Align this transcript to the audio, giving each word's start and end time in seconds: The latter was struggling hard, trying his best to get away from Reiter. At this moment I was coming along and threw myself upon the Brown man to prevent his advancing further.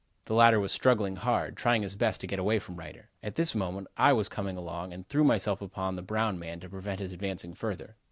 The 0.25 0.33
latter 0.33 0.59
was 0.59 0.71
struggling 0.71 1.17
hard, 1.17 1.55
trying 1.55 1.83
his 1.83 1.95
best 1.95 2.21
to 2.21 2.25
get 2.27 2.39
away 2.39 2.57
from 2.57 2.77
Reiter. 2.77 3.11
At 3.21 3.35
this 3.35 3.53
moment 3.53 3.87
I 3.97 4.13
was 4.13 4.29
coming 4.29 4.57
along 4.57 4.93
and 4.93 5.07
threw 5.07 5.23
myself 5.23 5.61
upon 5.61 5.93
the 5.95 6.01
Brown 6.01 6.39
man 6.39 6.59
to 6.61 6.69
prevent 6.69 6.99
his 6.99 7.11
advancing 7.11 7.53
further. 7.53 7.95